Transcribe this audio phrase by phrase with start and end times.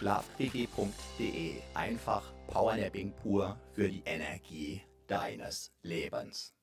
[0.00, 1.60] schlafpg.de.
[1.74, 6.54] Einfach Powernapping pur für die Energie deines Lebens.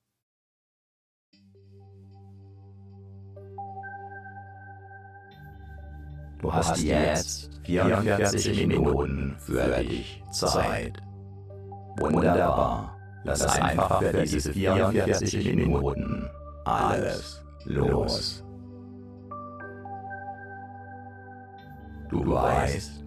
[6.39, 10.97] Du hast jetzt 44 Minuten für dich Zeit.
[11.97, 12.97] Wunderbar.
[13.23, 16.30] Lass einfach für diese 44 Minuten
[16.65, 18.43] alles los.
[22.09, 23.07] Du weißt,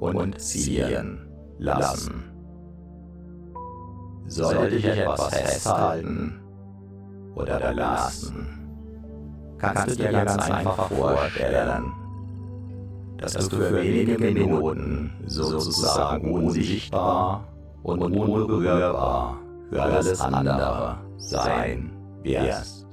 [0.00, 1.28] und ziehen
[1.58, 2.24] lassen.
[4.26, 6.40] Sollte dich etwas festhalten
[7.34, 8.46] oder lassen,
[9.58, 11.92] kannst du dir ganz einfach vorstellen,
[13.18, 17.46] dass du für wenige Minuten sozusagen unsichtbar
[17.82, 19.38] und unberührbar
[19.70, 21.90] für alles andere sein
[22.22, 22.86] wirst.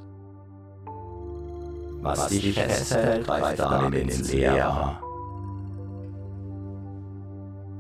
[2.01, 4.97] Was dich festhält, greift damit ins Leere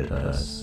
[0.00, 0.61] Und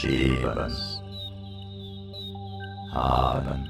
[0.00, 1.02] des
[2.92, 3.68] haben.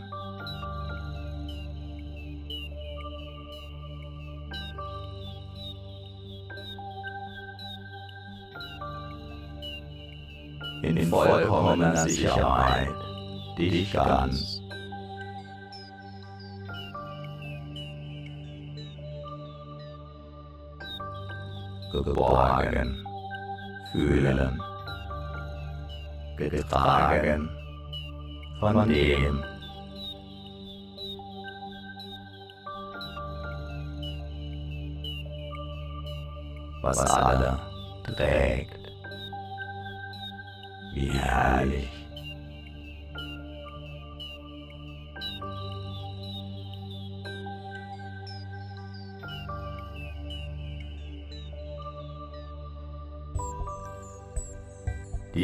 [10.83, 12.89] in vollkommener Sicherheit
[13.57, 14.61] dich ganz
[21.93, 23.07] geborgen
[23.93, 24.61] fühlen,
[26.37, 27.49] getragen
[28.61, 29.43] von dem,
[36.83, 37.59] was alle
[38.05, 38.79] trägt.
[40.95, 42.02] Wie herrlich.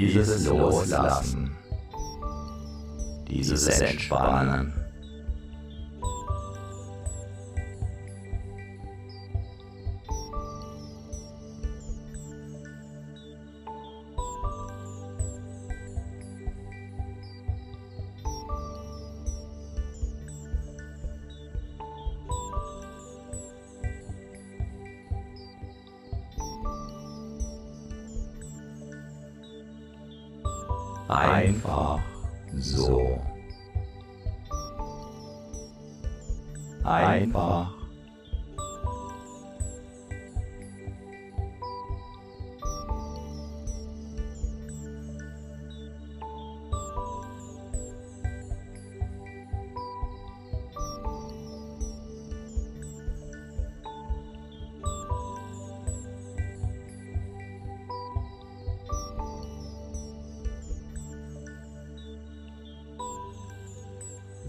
[0.00, 1.50] Dieses Loslassen,
[3.27, 4.77] dieses Entspannen.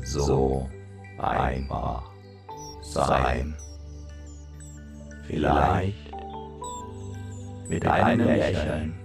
[0.09, 0.69] So
[1.19, 2.11] einfach
[2.81, 3.55] sein.
[5.27, 6.11] Vielleicht
[7.67, 8.98] mit einem Lächeln.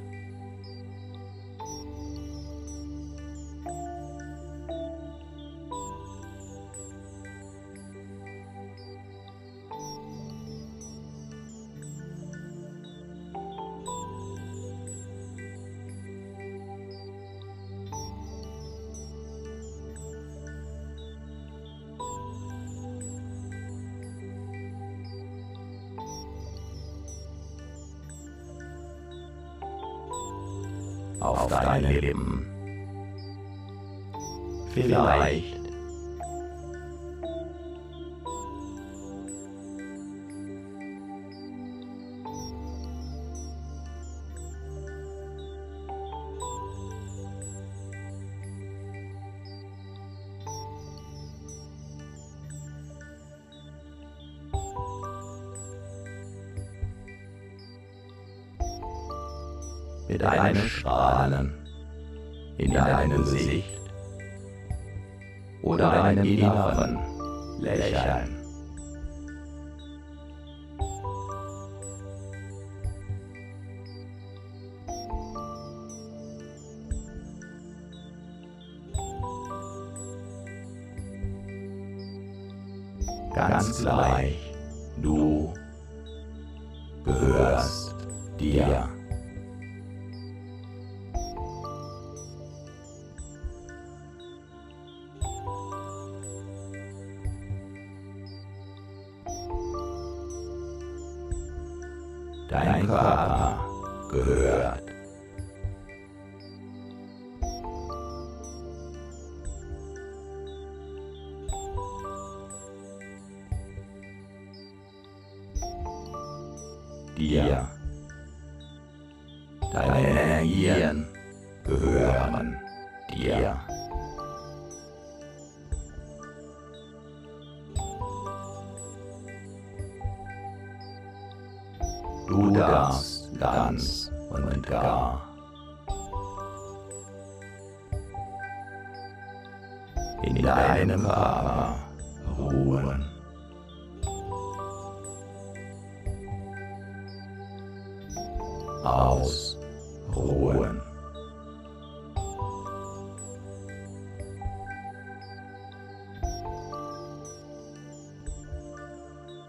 [60.25, 61.54] Mit einem Strahlen.
[62.57, 63.81] In deinem Gesicht.
[65.62, 66.99] Oder einem inneren
[67.61, 68.34] Lächeln.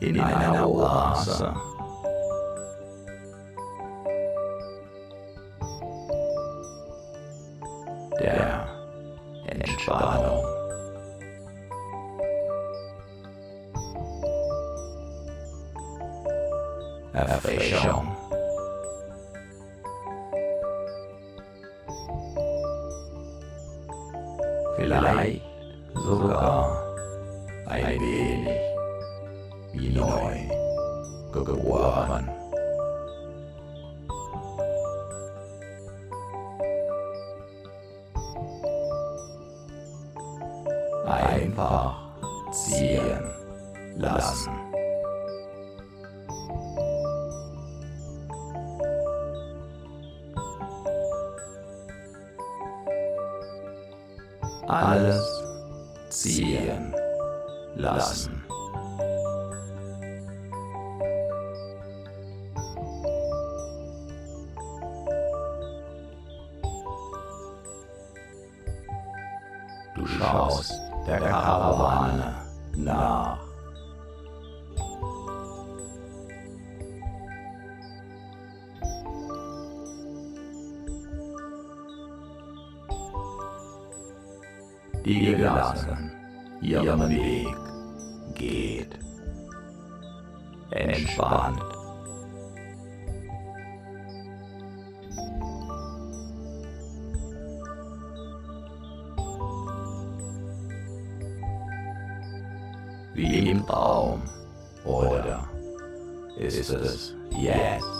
[0.00, 1.38] In einer Oase.
[1.38, 1.69] Der
[85.04, 86.12] Die gelassen
[86.60, 87.56] ihren Weg
[88.34, 88.98] geht.
[90.70, 91.62] Entspannt.
[103.14, 104.22] Wie im Traum.
[104.84, 105.48] Oder
[106.38, 107.99] ist es jetzt?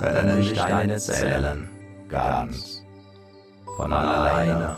[0.00, 1.68] Können sich deine Zellen
[2.08, 2.82] ganz.
[3.76, 4.76] Von alleine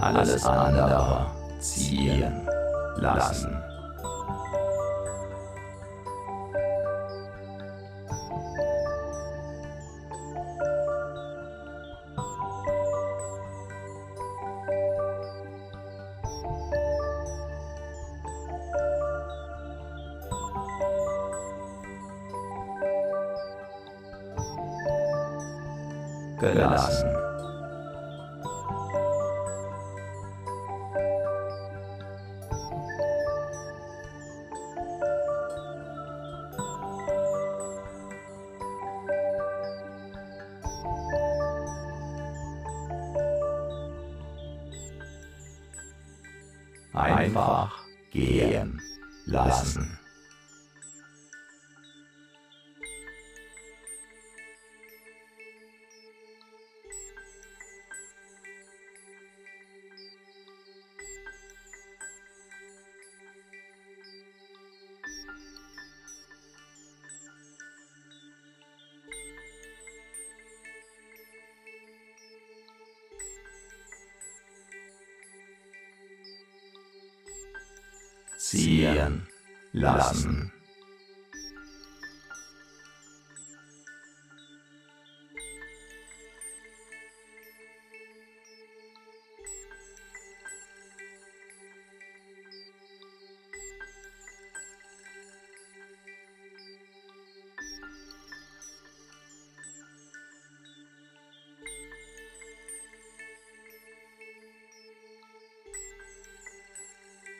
[0.00, 1.26] Alles andere
[1.58, 2.48] ziehen
[2.96, 3.62] lassen.
[79.86, 80.52] Lassen.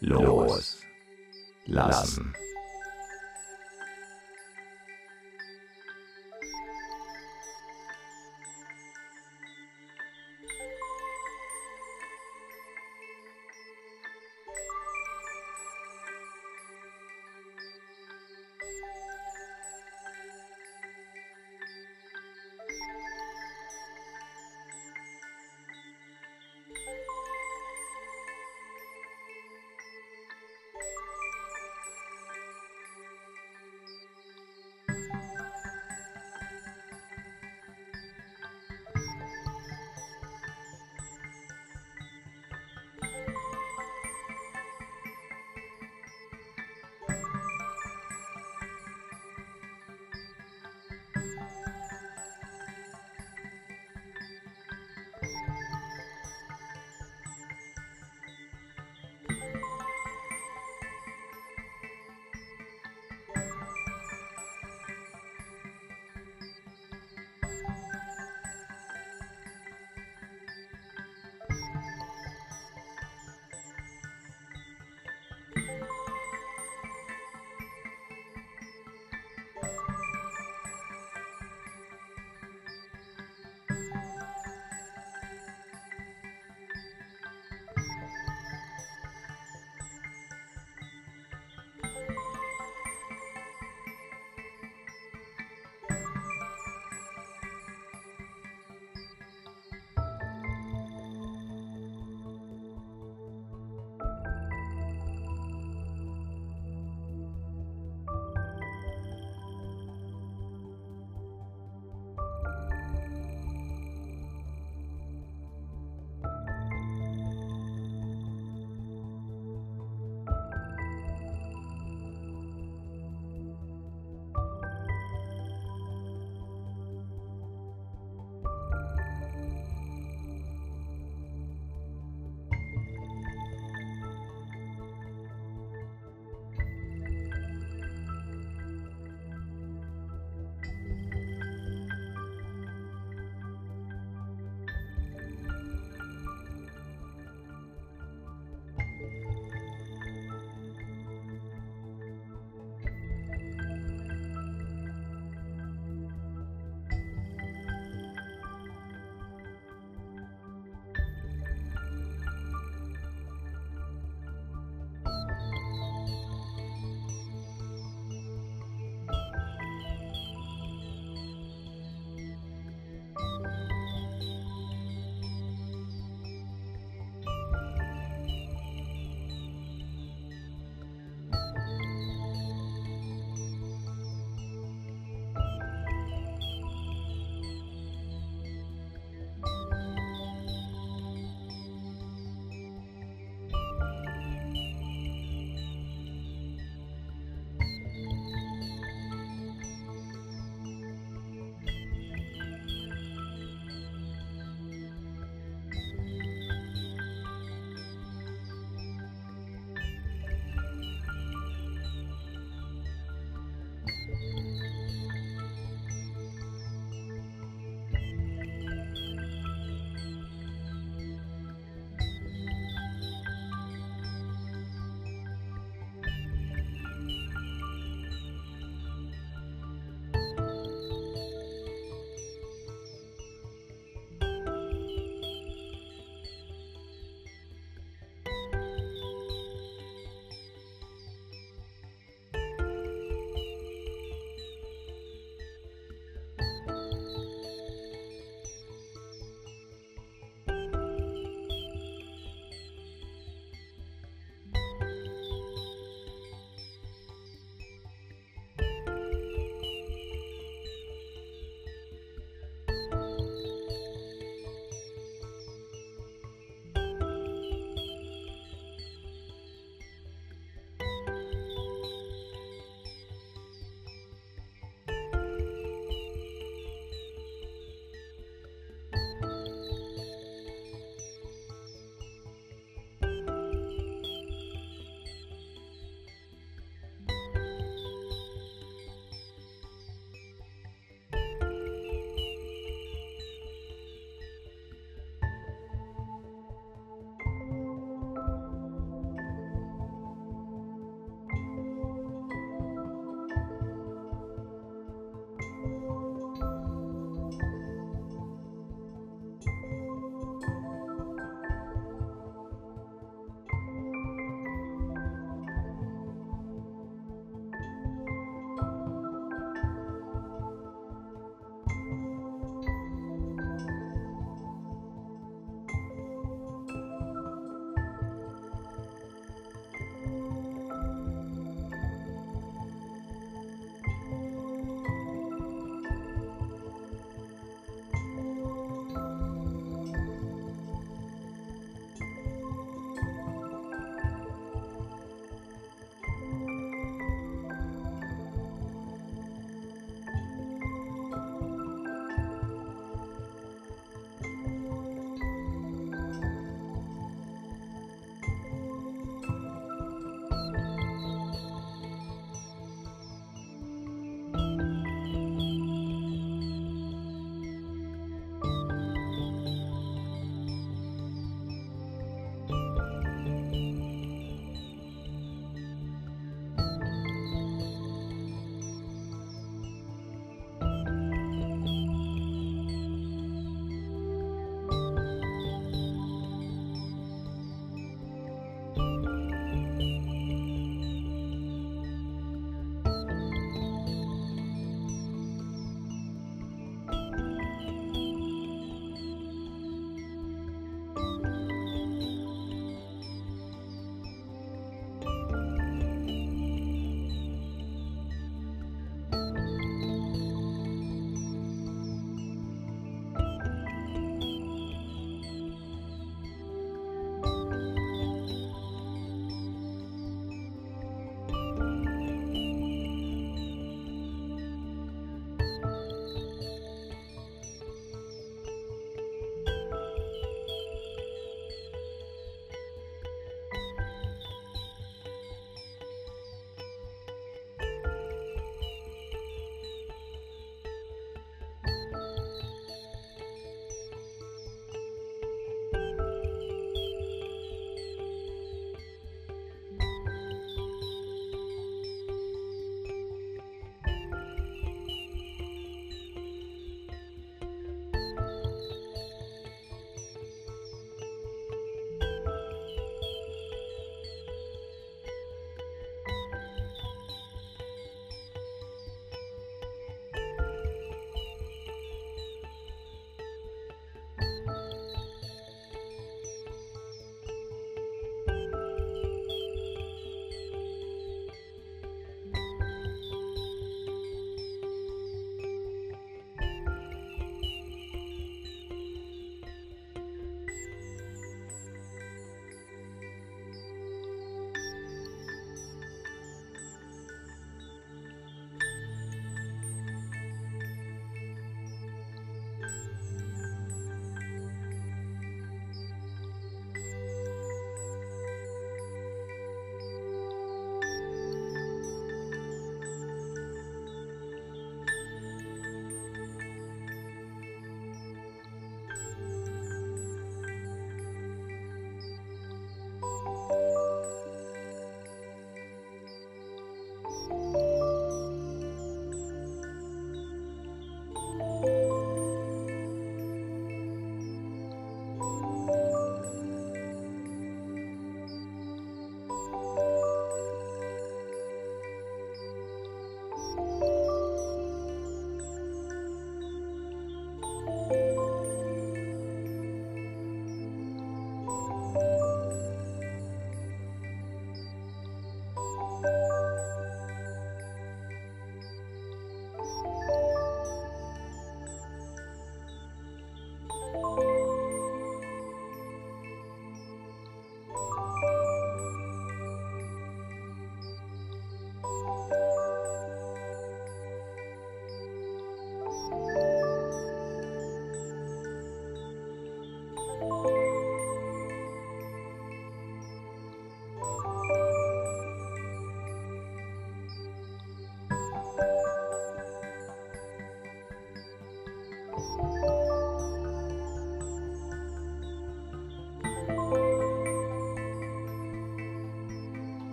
[0.00, 0.79] Los
[1.88, 2.34] lassen.